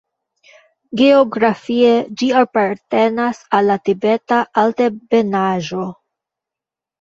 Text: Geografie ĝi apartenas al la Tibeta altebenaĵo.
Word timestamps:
Geografie 1.01 1.91
ĝi 2.21 2.29
apartenas 2.39 3.43
al 3.59 3.69
la 3.73 3.77
Tibeta 3.91 4.41
altebenaĵo. 4.63 5.85